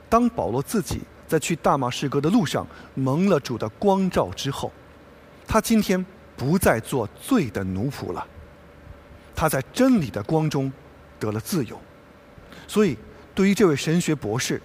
[0.09, 4.71] 当保罗自己在去大马士革的路上蒙了主的光照之后，
[5.47, 6.05] 他今天。
[6.39, 8.25] 不再做罪的奴仆了，
[9.35, 10.71] 他在真理的光中
[11.19, 11.79] 得了自由。
[12.67, 12.97] 所以，
[13.35, 14.61] 对于这位神学博士、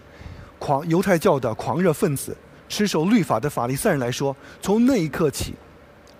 [0.58, 2.36] 狂犹太教的狂热分子、
[2.68, 5.54] 持守律法的法利赛人来说，从那一刻起，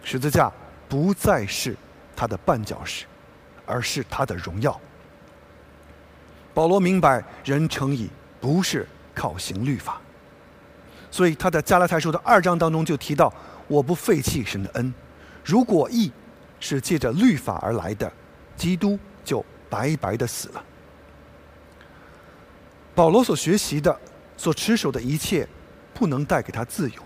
[0.03, 0.53] 十字架
[0.88, 1.77] 不再是
[2.16, 3.05] 他的绊脚石，
[3.64, 4.79] 而是他的荣耀。
[6.53, 8.09] 保罗明白，人成义
[8.40, 10.01] 不是靠行律法，
[11.11, 13.33] 所以他在加拉太书的二章当中就提到
[13.66, 14.94] ：“我不废弃神的恩。”
[15.44, 16.12] 如果义
[16.61, 18.11] 是借着律法而来的，
[18.57, 20.64] 基督就白白的死了。
[22.94, 24.00] 保罗所学习的、
[24.37, 25.48] 所持守的一切，
[25.92, 27.02] 不能带给他自由。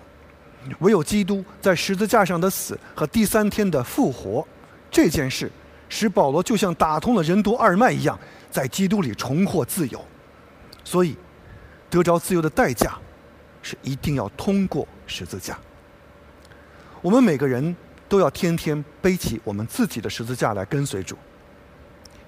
[0.81, 4.46] 唯有基督在十字架上的死和第三天的复活，
[4.90, 5.50] 这件事
[5.88, 10.04] 使保罗就像打通了任督二脉一样，在基督里重获自由。
[10.85, 11.16] 所以，
[11.88, 12.98] 得着自由的代价，
[13.62, 15.59] 是一定要通过十字架。
[17.00, 17.74] 我们每个人。
[18.11, 21.14] 都要天天背起我们自己的十字架来跟随主。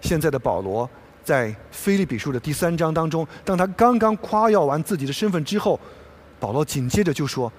[0.01, 0.89] 现在的保罗
[1.23, 5.79] 在菲利比书的第三章当中，当他刚刚夸耀完自己的身份之后，
[6.39, 7.53] 保罗紧接着就说：“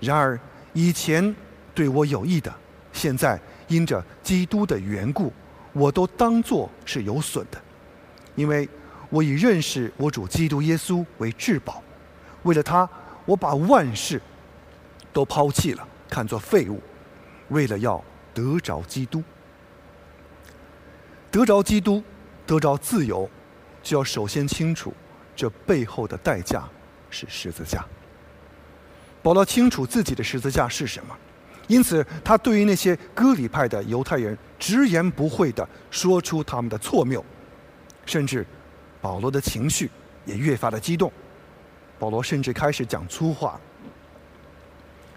[0.00, 0.38] 然而
[0.72, 1.34] 以前
[1.74, 2.52] 对我有益的，
[2.92, 5.32] 现在因着基督的缘故，
[5.72, 7.60] 我都当作是有损的，
[8.34, 8.68] 因为
[9.10, 11.82] 我以认识我主基督耶稣为至宝。
[12.44, 12.88] 为了他，
[13.24, 14.20] 我把万事
[15.12, 16.80] 都抛弃了，看作废物。”
[17.48, 19.22] 为了要得着基督，
[21.32, 22.04] 得着基督，
[22.46, 23.28] 得着自由，
[23.82, 24.92] 就要首先清楚
[25.34, 26.68] 这背后的代价
[27.08, 27.82] 是十字架。
[29.22, 31.16] 保罗清楚自己的十字架是什么，
[31.68, 37.24] 因此他对于那些割礼派的犹太人直言不讳的说出他们的错谬，
[38.04, 38.46] 甚至
[39.00, 39.90] 保罗的情绪
[40.26, 41.10] 也越发的激动，
[41.98, 43.58] 保罗甚至开始讲粗话。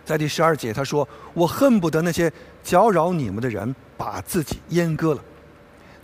[0.05, 2.31] 在第十二节，他说：“我恨不得那些
[2.63, 5.21] 搅扰你们的人把自己阉割了。”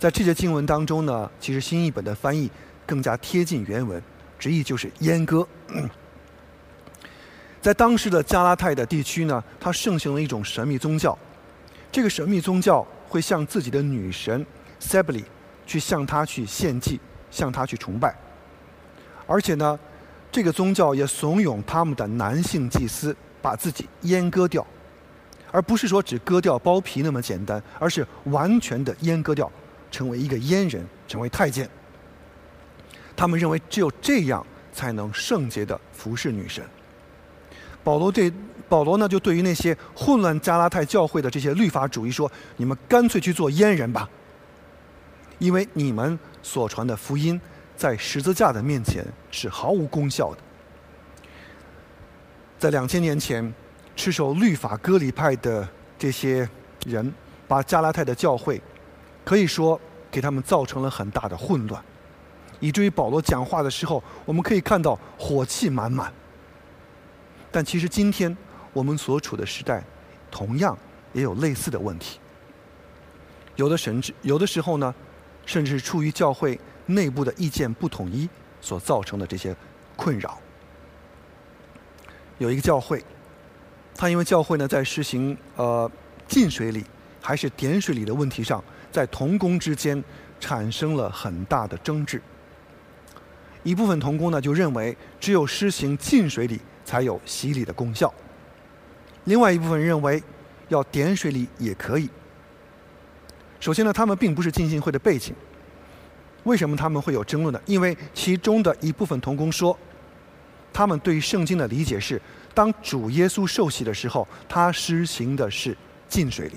[0.02, 2.50] 在这些经文当中呢，其实新译本的翻译
[2.84, 4.02] 更加贴近原文，
[4.36, 5.46] 直译就是“阉割”。
[7.62, 11.16] 在当时的加拉泰的地区呢，它盛行了一种神秘宗教。
[11.92, 14.44] 这个神秘宗教会向自己的女神
[14.80, 15.22] Sebly
[15.66, 16.98] 去向她去献祭，
[17.30, 18.12] 向她去崇拜。
[19.28, 19.78] 而且呢，
[20.32, 24.66] 这个宗教也怂恿他们的男性祭司把自己阉割掉，
[25.52, 29.48] 而不是说只割掉包皮那么简单，而是完全的阉割掉，
[29.92, 31.68] 成为一个阉人，成为太监。
[33.14, 36.64] 他们认为只有这样才能圣洁的服侍女神。
[37.84, 38.32] 保罗对
[38.68, 44.08] 保罗呢，就对于那些混乱加拉太教会的这些律法主义说：“你们干脆去做阉人吧，
[45.38, 47.38] 因为你们所传的福音
[47.76, 50.38] 在十字架的面前是毫无功效的。”
[52.58, 53.52] 在两千年前，
[53.94, 56.48] 持守律法割礼派的这些
[56.86, 57.12] 人，
[57.46, 58.62] 把加拉太的教会
[59.24, 59.80] 可以说
[60.10, 61.82] 给他们造成了很大的混乱，
[62.60, 66.12] 以至于保罗讲话的时候，我们可以看到火气满满。
[67.50, 68.34] 但其实今天
[68.72, 69.84] 我们所处的时代，
[70.30, 70.76] 同样
[71.12, 72.18] 也有类似的问题。
[73.56, 74.94] 有的甚至有的时候呢，
[75.44, 78.28] 甚至是出于教会内部的意见不统一
[78.60, 79.54] 所造成的这些
[79.94, 80.38] 困扰。
[82.38, 83.04] 有一个教会，
[83.94, 85.90] 他因为教会呢在实行呃
[86.26, 86.84] 浸水礼
[87.20, 90.04] 还是点水礼的问题上，在同工之间
[90.38, 92.22] 产生了很大的争执。
[93.64, 96.60] 一部分同工呢就认为，只有施行浸水礼。
[96.84, 98.12] 才有洗礼的功效。
[99.24, 100.20] 另外一部分认为，
[100.68, 102.10] 要点水礼也可以。
[103.60, 105.32] 首先呢，他们并不是浸信会的背景。
[106.42, 107.60] 为什么他们会有争论呢？
[107.66, 109.78] 因为其中的一部分同工说，
[110.72, 112.20] 他们对圣经的理解是，
[112.52, 115.76] 当主耶稣受洗的时候，他施行的是
[116.08, 116.56] 浸水礼，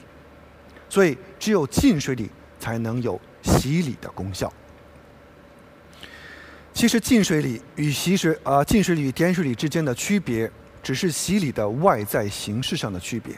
[0.96, 4.50] 所以只有浸水礼才能有洗礼的功效。
[6.74, 10.50] 其实浸水礼与洗水啊浸水礼与点水礼之间的区别，
[10.82, 13.36] 只是洗礼的外在形式上的区别。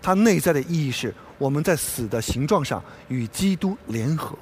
[0.00, 4.34] 它内在的意义是我们在死的形状上与基督联合。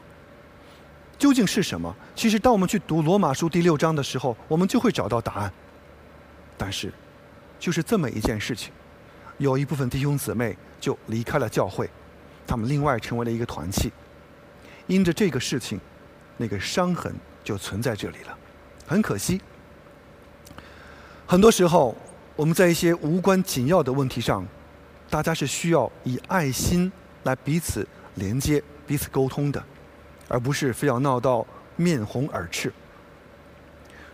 [1.18, 1.92] 究竟是什么？
[2.14, 5.52] 其实当我们去读罗马书第六章的时候，我们就会找到答案。
[6.56, 6.92] 但是，
[7.58, 8.72] 就是这么一件事情，
[9.38, 11.90] 有一部分弟兄姊妹就离开了教会，
[12.48, 13.92] 他们另外成为了一个团契。
[14.88, 15.80] 因着这个事情，
[16.36, 17.14] 那个伤痕。
[17.44, 18.38] 就存在这里了，
[18.86, 19.40] 很可惜。
[21.26, 21.96] 很多时候，
[22.36, 24.46] 我们在一些无关紧要的问题上，
[25.08, 29.64] 大家是需要以爱心来彼此连接、彼此沟通的，
[30.28, 32.70] 而不是非要闹到面红耳赤。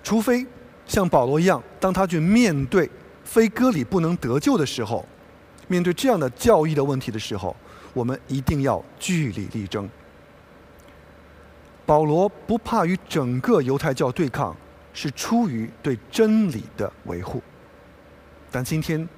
[0.05, 0.47] 除非
[0.87, 2.89] 像保罗一样，当他去面对
[3.25, 5.05] 非割礼不能得救的时候，
[5.67, 7.57] 面对这样的教义的问题的时候，
[7.95, 9.89] 我们一定要据理力争。
[11.87, 14.55] 保罗不怕与整个犹太教对抗，
[14.93, 17.43] 是出于对真理的维护。
[18.51, 19.09] 但今天，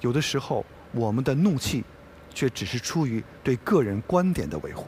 [0.00, 1.84] 有的时候我们的怒气，
[2.32, 4.86] 却只是出于对个人观点的维护。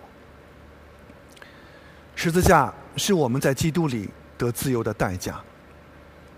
[2.15, 4.09] 十字架是我们在基督里
[4.39, 5.41] 得自由的代价，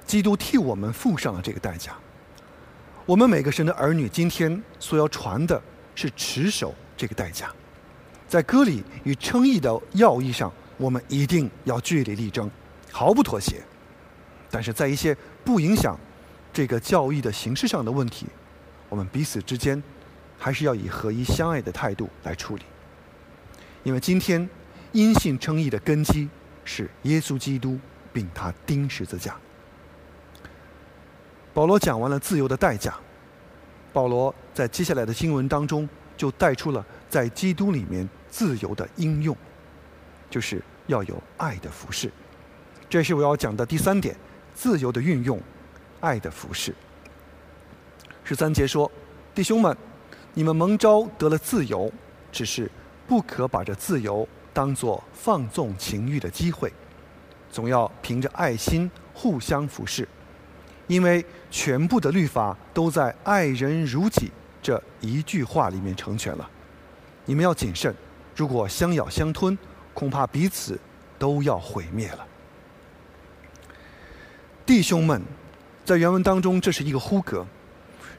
[0.06, 1.92] 基督替我们付上了这个代价。
[3.06, 5.60] 我们每个神的儿女今天所要传的
[5.98, 7.52] 是持守这个代价，
[8.28, 10.52] 在割礼与称义的要义上。
[10.76, 12.48] 我们一定要据理力争，
[12.92, 13.60] 毫不妥协。
[14.48, 15.12] 但是在一些
[15.44, 15.98] 不影响
[16.52, 18.28] 这个教义的形式上的问题，
[18.88, 19.82] 我们彼此之间
[20.38, 22.62] 还是要以合一相爱的态度来处理。
[23.82, 24.48] 因为今天
[24.92, 26.28] 因信称义的根基
[26.64, 27.76] 是耶稣基督，
[28.12, 29.34] 并他钉十字架。
[31.52, 32.94] 保罗讲完了自由的代价，
[33.92, 39.36] 保罗在接下来的经文当中就带出了在基督里面自由的应用。
[40.28, 42.10] 就是要有爱的服饰，
[42.90, 44.16] 这是我要讲的第三点：
[44.52, 45.40] 自由的运用，
[46.00, 46.74] 爱的服饰。
[48.24, 48.90] 十三节说
[49.32, 49.76] ：“弟兄们，
[50.34, 51.92] 你们蒙召得了自由，
[52.32, 52.68] 只是
[53.06, 56.72] 不可把这自由当作放纵情欲的机会，
[57.48, 60.08] 总要凭着爱心互相服侍，
[60.88, 64.32] 因为全部的律法都在‘爱人如己’
[64.68, 66.46] 这一句话里面成全了。
[67.24, 67.94] 你们要谨慎，
[68.36, 69.56] 如果相咬相吞。”
[69.94, 70.78] 恐怕彼此
[71.18, 72.24] 都要毁灭了。
[74.64, 75.20] 弟兄们，
[75.84, 77.44] 在原文当中，这是一个呼格，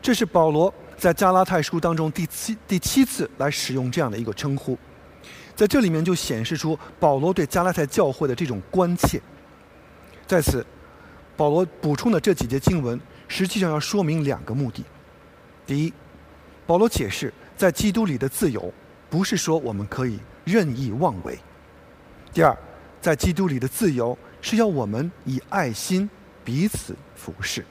[0.01, 4.77] 这是保罗在加拉太书当中第七第七次来使用这样的一个称呼，
[5.55, 9.21] 在这里面就显示出保罗对加拉太教会的这种关切。
[10.27, 10.65] 在此，
[11.37, 14.83] 保罗补充的这几节经文，实际上要说明两个目的：
[15.65, 15.93] 第一，
[16.69, 18.71] 保罗解释在基督里的自由，
[19.09, 21.35] 不是说我们可以任意妄为。
[22.31, 22.55] 第二，
[23.01, 26.07] 在基督里的自由是要我们以爱心
[26.45, 27.65] 彼此服侍。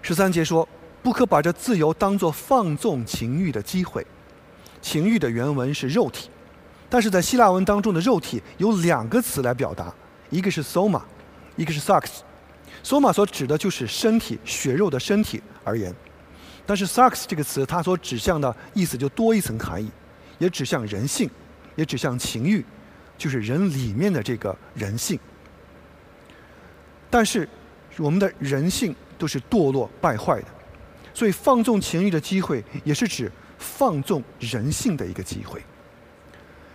[0.00, 0.66] 十三节说，
[1.02, 4.06] 不可把这自由当作放纵情欲的机会。
[4.80, 6.30] 情欲的原文是肉体，
[6.88, 9.94] 但是在希腊文当中的肉体有两个词来表达，
[10.30, 11.02] 一个是 soma，
[11.56, 12.20] 一个是 sax。
[12.82, 15.94] soma 所指的就是身体、血肉的身体而言，
[16.64, 19.90] 但是 sarx 这个词它所指向的意思就多一层含义，
[20.38, 21.28] 也指向人性，
[21.74, 22.64] 也指向情欲，
[23.18, 25.18] 就是人里面的这个人性。
[27.10, 27.48] 但是
[27.98, 30.48] 我们的人性都是堕落败坏的，
[31.12, 35.62] 所以放纵情欲的机会也是指放纵人性的一个机会，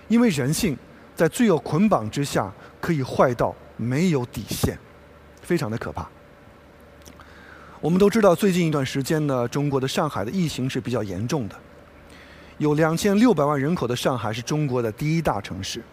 [0.07, 0.77] 因为人性
[1.15, 4.77] 在罪恶捆绑之下可以坏到没有底线。
[5.41, 6.09] 非常的可怕。
[7.79, 11.55] 我们都知道，最近一段时间呢，中国的上海的疫情是比较严重的。
[12.57, 15.83] 有两千六百万人口的上海是中国的第一大城市。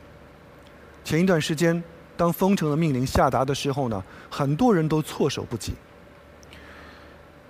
[1.05, 1.83] 前一段时间，
[2.17, 5.75] 当封城的命令下达的时候呢，很多人都措手不及。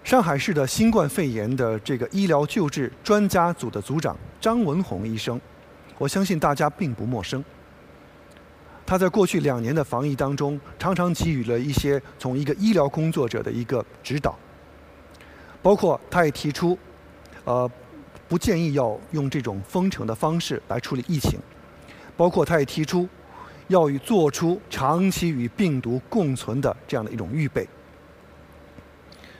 [0.02, 5.40] 上海市的新冠肺炎的这个医疗救治专家组的组长张文宏医生，
[5.96, 7.42] 我相信大家并不陌生。
[8.86, 14.38] 他在过去两年的防疫当中，常常给予了一些从一个医疗工作者的一个指导，
[15.62, 16.78] 包括他也提出，
[17.44, 17.70] 呃，
[18.28, 21.40] 不建议要用这种封城的方式来处理疫情，
[22.14, 23.08] 包括他也提出，
[23.68, 27.66] 要与做出长期与病毒共存的这样的一种预备。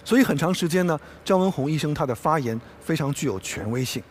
[0.02, 4.02] 所以很长时间呢，张文宏医生他的发言非常具有权威性，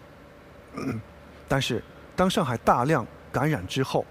[1.47, 1.83] 但是
[2.15, 4.05] 当上海大量感染之后。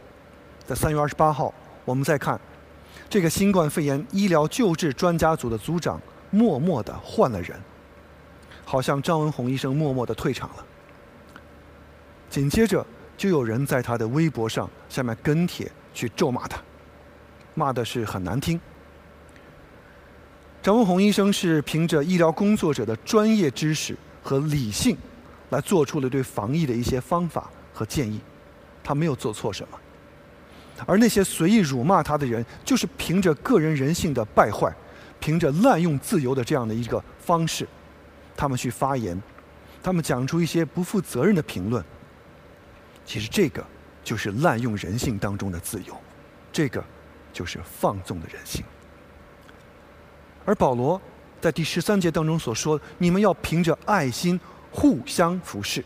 [0.72, 1.52] 在三月二十八号，
[1.84, 2.40] 我们再看
[3.06, 6.00] 这个新冠肺炎医疗救治专家组的组长
[6.30, 7.60] 默默的换了人，
[8.64, 10.64] 好像张文宏医生默默的退场了。
[12.30, 12.86] 紧接着
[13.18, 16.58] 就有人在他的微博上下面跟帖去咒骂他，
[17.52, 18.58] 骂的是很难听。
[20.62, 24.96] 张文宏医生是凭着医疗工作者的专业知识和理性，
[25.50, 28.18] 来做出了对防疫的一些方法和建议，
[28.82, 29.78] 他没有做错什么。
[30.86, 34.72] 而那些随意辱骂他的人，就是凭着个人人性的败坏，
[35.20, 37.66] 凭着滥用自由的这样的一个方式，
[38.36, 39.20] 他们去发言，
[39.82, 41.84] 他们讲出一些不负责任的评论。
[43.04, 43.64] 其实这个
[44.04, 45.96] 就是滥用人性当中的自由，
[46.52, 46.82] 这个
[47.32, 48.64] 就是放纵的人性。
[50.44, 51.00] 而保罗
[51.40, 54.38] 在第十三节当中所说：“你们要凭着爱心
[54.70, 55.84] 互相服侍。”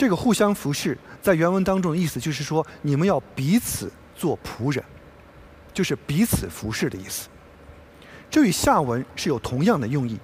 [0.00, 0.96] 这个互相服侍。
[1.20, 4.82] 在原文当中的意思就是说，你们要彼此做仆人，
[5.74, 7.28] 就是彼此服侍的意思。
[8.30, 10.18] 这与下文是有同样的用意，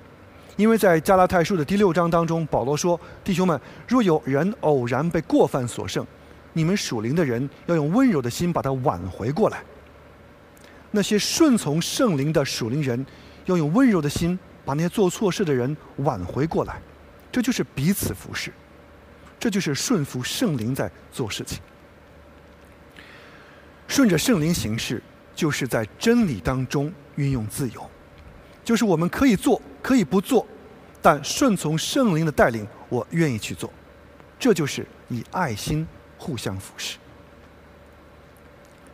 [0.57, 6.07] 因为在加拉太书的第六章当中，保罗说：“弟兄们，若有人偶然被过犯所胜，
[6.55, 9.63] 你们属灵的人要用温柔的心把他挽回过来。
[10.91, 13.05] 那些顺从圣灵的属灵人，
[13.45, 16.81] 要用温柔的心把那些做错事的人挽回过来。
[17.31, 18.51] 这就是彼此服侍。”
[19.39, 21.61] 这就是顺服圣灵在做事情，
[23.87, 25.03] 顺着圣灵行事，
[25.35, 27.89] 就是在真理当中运用自由，
[28.65, 30.47] 就是我们可以做，可以不做，
[31.03, 33.71] 但顺从圣灵的带领，我愿意去做。
[34.39, 35.87] 这就是以爱心
[36.19, 36.97] 互相服侍。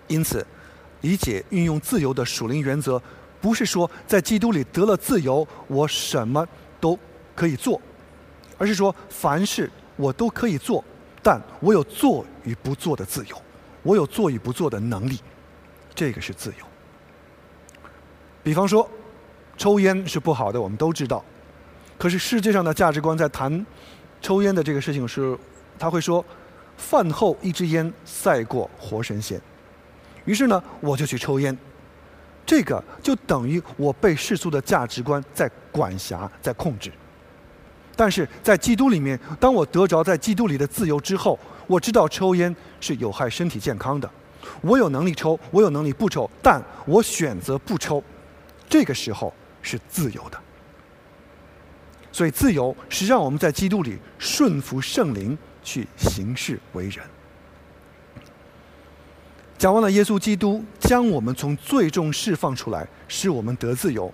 [0.08, 0.44] 因此，
[1.00, 3.00] 理解运用自由的属灵原则，
[3.40, 6.46] 不是说在基督里得了自由，我什么
[6.80, 6.98] 都
[7.34, 7.80] 可以做，
[8.58, 9.70] 而是说凡事。
[10.02, 10.84] 我都可以做，
[11.22, 13.40] 但我有做与不做的自由，
[13.84, 15.20] 我有做与不做的能力，
[15.94, 16.66] 这个是自由。
[18.42, 18.90] 比方说，
[19.56, 21.24] 抽烟是不好的，我们都知道。
[21.96, 23.64] 可是世界上的价值观在谈
[24.20, 25.38] 抽烟的这个事情是，
[25.78, 26.24] 他会说，
[26.76, 29.40] 饭后一支烟赛过活神仙。
[30.24, 31.56] 于是呢，我就去抽烟，
[32.44, 36.90] 这个就等于我被世俗的价值观在管辖、在控制。
[37.94, 44.10] 但是在基督里面，当我得着在基督里的自由之后，我知道抽烟是有害身体健康的。
[44.60, 48.02] 我有能力抽，我有能力不抽，但我选择不抽。
[48.68, 50.38] 这个时候是自由的。
[52.10, 57.04] 所以自由是让我们在基督里顺服圣灵去行事为人。
[59.56, 64.12] 讲完了耶稣基督将我们从最终释放出来，使我们得自由，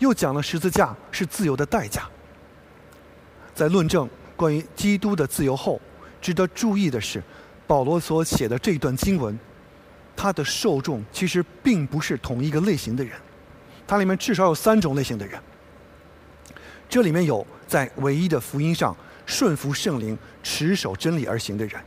[0.00, 2.08] 又讲了十字架是自由的代价。
[3.58, 5.80] 在论证关于基督的自由后，
[6.20, 7.20] 值得注意的是，
[7.66, 9.36] 保罗所写的这段经文，
[10.14, 13.14] 它的受众其实并不是同一个类型的人，
[13.84, 15.42] 它里面至少有三种类型的人。
[16.88, 18.96] 这里面有在唯一的福音上
[19.26, 21.82] 顺服圣灵、持守真理而行的人，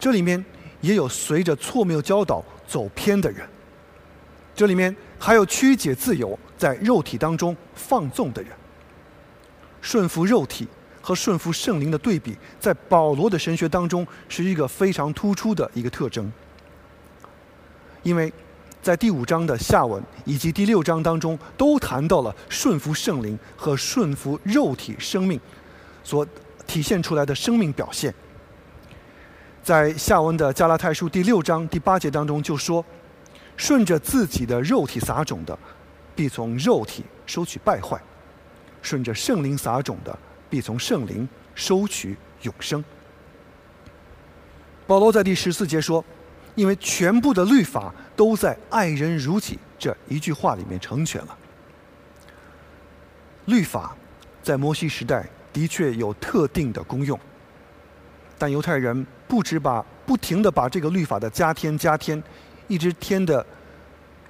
[0.00, 0.42] 这里面
[0.80, 3.46] 也有随着错谬教导走偏的人，
[4.54, 8.52] 这里面还有曲解自由、在肉体当中放纵的人。
[9.82, 10.66] 顺服肉体
[11.02, 16.32] 和顺服圣灵的对比，在保罗的神学当中是一个非常突出的一个特征。
[18.02, 18.32] 因为
[18.80, 25.38] 在第五章的下文以及第六章当中，都谈到了顺服圣灵和顺服肉体生命
[26.02, 26.26] 所
[26.66, 28.14] 体现出来的生命表现。
[29.62, 32.84] 在下文的加拉太书第六章第八节当中就说
[33.56, 35.56] ：“顺着自己的肉体撒种的，
[36.16, 38.00] 必从肉体收取败坏。”
[38.82, 40.18] 顺着圣灵撒种的，
[40.50, 42.84] 必从圣灵收取永生。
[44.86, 46.04] 保罗在第十四节说
[46.56, 51.38] ：“因为全部的律法都在‘爱人如己’这一句话里面成全了。
[53.46, 53.96] 律法
[54.42, 57.18] 在摩西时代的确有特定的功用，
[58.36, 62.20] 但犹太人不止把不停的把这个律法的加添加添，
[62.66, 63.46] 一直添的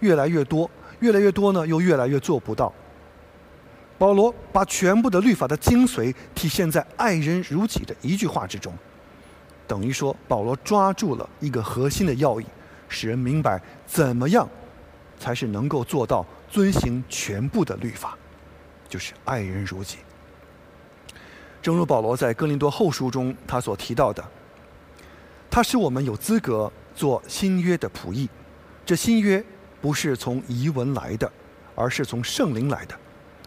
[0.01, 2.73] 越来越多，越来越多呢，又越来越做不到。”
[4.03, 8.75] 保罗把全部的律法的精髓体现在“爱人如己”的一句话之中，
[9.65, 12.47] 等于说保罗抓住了一个核心的要义，
[12.89, 14.49] 使人明白怎么样
[15.21, 18.19] 才是能够做到遵行全部的律法，
[18.89, 19.99] 就是爱人如己。
[21.63, 24.25] 正如保罗在哥林多后书中他所提到的，
[25.49, 28.29] 他使我们有资格做新约的仆役，
[28.85, 29.45] 这新约
[29.81, 31.31] 不是从遗文来的，
[31.77, 32.99] 而是从圣灵来的。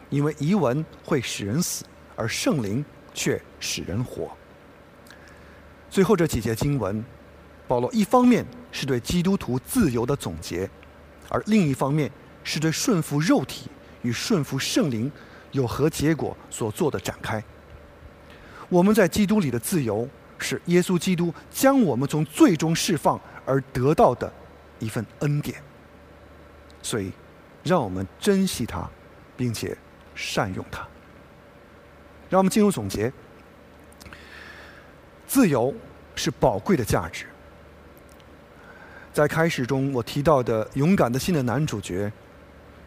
[0.10, 1.84] 因为遗文会使人死，
[2.16, 2.84] 而圣灵
[3.14, 4.30] 却使人活。
[5.90, 7.04] 最后这几节经文，
[7.68, 10.70] 保罗一方面是对基督徒自由的总结，
[11.30, 12.12] 而另一方面
[12.44, 13.70] 是对顺服肉体
[14.02, 15.12] 与顺服圣灵
[15.52, 17.44] 有何结果所做的展开。
[18.70, 24.32] 我们在基督里的自由，是耶稣基督将我们从最终释放而得到的
[24.80, 25.62] 一份恩典。
[26.82, 27.12] 所以，
[27.64, 28.88] 让我们珍惜它，
[29.38, 29.76] 并且。
[30.16, 30.88] 善用它。
[32.28, 33.14] 让我们进入总结。
[35.28, 35.74] 自由
[36.16, 37.26] 是宝贵的价值。
[39.14, 42.12] 在开始中，我提到的勇敢的心的男主角，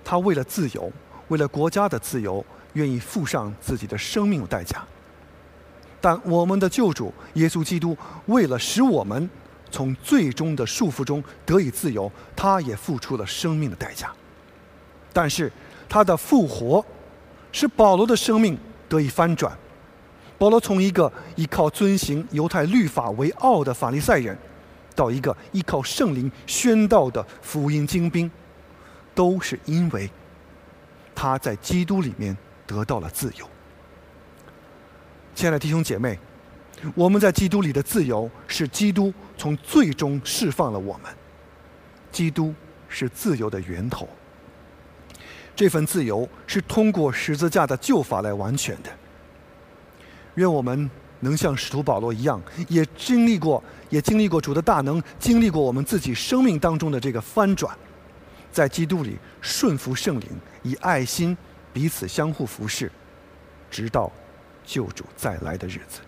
[0.05, 0.91] 他为了自由，
[1.29, 4.85] 为了国家的自由，愿意付上自己的生命代价。
[6.01, 9.29] 但我们的救主耶稣基督，为了使我们
[9.71, 14.13] 从最终的束缚中得以自由，他也付出了生命的代价。
[15.13, 15.51] 但是
[15.89, 16.85] 他的复活。
[17.53, 19.57] 使保罗的生命得以翻转。
[20.39, 24.39] 保罗从一个依靠遵行犹太律法为傲的法利赛人，
[24.95, 28.31] 到一个依靠圣灵宣道的福音精兵，
[29.15, 30.09] 都是因为
[31.15, 32.37] 他在基督里面
[32.67, 33.49] 得到了自由。
[35.35, 36.19] 亲爱的弟兄姐妹，
[36.95, 41.13] 我们在基督里的自由，是基督从最终释放了我们。
[42.13, 42.55] 基督
[42.89, 44.09] 是自由的源头。
[45.59, 48.89] 这份自由是通过十字架的救法来完全的。
[50.37, 50.89] 愿我们
[51.19, 57.77] 能像使徒保罗一样，也经历过，也经历过主的大能，经历过我们自己生命当中的这个翻转，
[58.53, 60.29] 在基督里顺服圣灵，
[60.63, 61.37] 以爱心
[61.73, 62.89] 彼此相互服侍，
[63.69, 64.13] 直到
[64.65, 65.99] 救主再来的日子。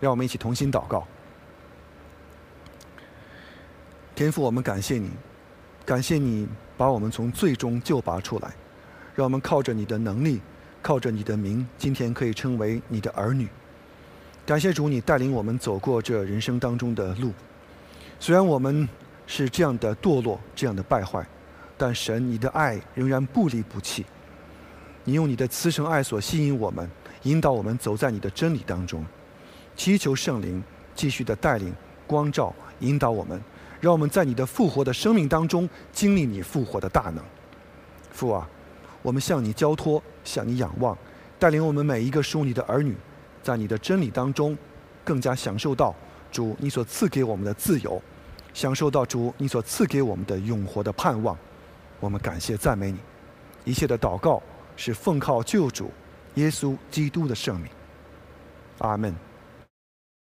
[0.00, 1.06] 让我们一起同心祷告。
[4.16, 5.10] 天父，我们感谢你，
[5.86, 6.48] 感谢你。
[6.76, 8.52] 把我们从最终救拔出来，
[9.14, 10.40] 让我们靠着你的能力，
[10.80, 13.48] 靠着你的名，今天可以称为你的儿女。
[14.44, 17.32] 感谢主，你带领我们走过这人生当中的路。
[18.18, 18.88] 虽然我们
[19.26, 21.24] 是这样的堕落，这样的败坏，
[21.76, 24.04] 但神，你的爱仍然不离不弃。
[25.04, 26.88] 你用你的慈神爱所吸引我们，
[27.22, 29.04] 引导我们走在你的真理当中。
[29.76, 30.62] 祈求圣灵
[30.94, 31.72] 继续的带领、
[32.06, 33.40] 光照、引导我们。
[33.82, 37.20] 让我们在你的复活的生命当中经历你复活的大能，
[38.12, 38.48] 父啊，
[39.02, 40.96] 我们向你交托，向你仰望，
[41.36, 42.96] 带领我们每一个属你的儿女，
[43.42, 44.56] 在你的真理当中
[45.02, 45.92] 更加享受到
[46.30, 48.00] 主你所赐给我们的自由，
[48.54, 51.36] 享受到主你所赐给我们的永活的盼望。
[51.98, 52.98] 我们感谢赞美你，
[53.64, 54.40] 一切的祷告
[54.76, 55.90] 是奉靠救主
[56.36, 57.68] 耶稣基督的圣名。
[58.78, 59.31] 阿门。